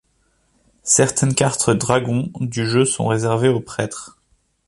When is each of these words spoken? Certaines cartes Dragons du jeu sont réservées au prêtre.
Certaines 0.81 1.35
cartes 1.35 1.69
Dragons 1.69 2.31
du 2.39 2.65
jeu 2.65 2.85
sont 2.85 3.05
réservées 3.05 3.49
au 3.49 3.59
prêtre. 3.61 4.17